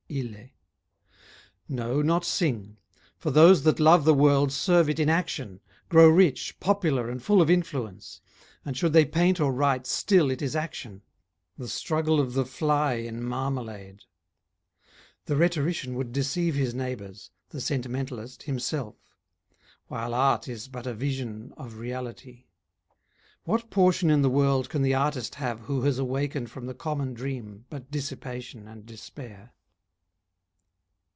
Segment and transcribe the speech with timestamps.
[0.13, 0.49] ILLE
[1.69, 2.75] No, not sing,
[3.17, 7.41] For those that love the world serve it in action, Grow rich, popular and full
[7.41, 8.19] of influence,
[8.65, 11.01] And should they paint or write still it is action:
[11.57, 14.03] The struggle of the fly in marmalade.
[15.27, 19.15] The rhetorician would deceive his neighbours, The sentimentalist himself;
[19.87, 22.47] while art Is but a vision of reality.
[23.45, 27.13] What portion in the world can the artist have Who has awakened from the common
[27.13, 29.53] dream But dissipation and despair?